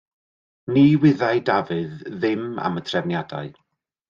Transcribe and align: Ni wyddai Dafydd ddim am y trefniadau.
Ni 0.77 0.85
wyddai 1.03 1.37
Dafydd 1.49 2.01
ddim 2.17 2.43
am 2.67 2.81
y 2.81 2.85
trefniadau. 2.89 3.55